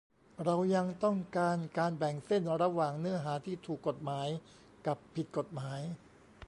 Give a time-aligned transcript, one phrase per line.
[0.43, 4.27] เรายังต้องการการแบ่งเส้นระหว่างเนื้อหาที่ถูกกฎหมาย
[4.87, 5.81] กับผิดกฎหมาย